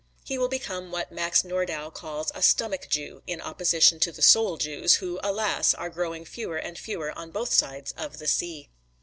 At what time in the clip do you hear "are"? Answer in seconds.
5.75-5.91